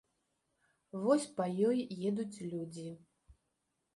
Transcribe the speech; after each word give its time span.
Вось 1.03 1.27
па 1.41 1.45
ёй 1.67 1.77
едуць 2.09 2.43
людзі. 2.53 2.89